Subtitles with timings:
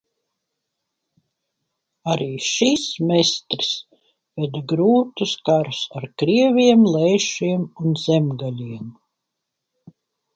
[2.13, 3.69] Arī šis mestris
[4.41, 8.89] veda grūtus karus ar krieviem, leišiem un zemgaļiem.